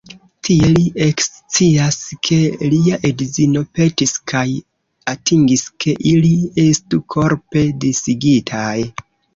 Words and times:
Tie 0.47 0.69
li 0.77 0.85
ekscias 1.07 1.97
ke 2.29 2.39
lia 2.73 2.99
edzino 3.11 3.63
petis 3.81 4.17
kaj 4.33 4.43
atingis 5.15 5.69
ke 5.85 5.97
ili 6.15 6.37
estu 6.67 7.05
"korpe 7.17 7.69
disigitaj". 7.87 8.79